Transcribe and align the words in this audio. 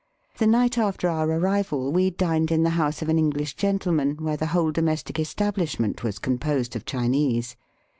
The 0.39 0.47
night 0.47 0.79
after 0.79 1.07
our 1.07 1.29
arrival 1.29 1.91
we 1.91 2.09
dined 2.09 2.51
in 2.51 2.63
the 2.63 2.71
house 2.71 3.03
of 3.03 3.09
an 3.09 3.19
English 3.19 3.53
gentle 3.55 3.91
man 3.91 4.15
where 4.15 4.35
the 4.35 4.47
whole 4.47 4.71
domestic 4.71 5.17
estabhshment 5.17 5.97
•was 5.97 6.19
composed 6.19 6.75
of 6.75 6.85
Chinese. 6.85 7.55